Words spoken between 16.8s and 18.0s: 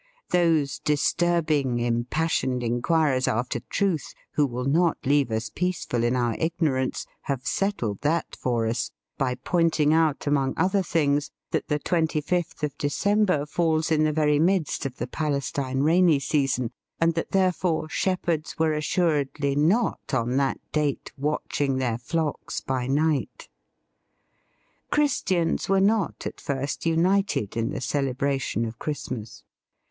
and that, therefore,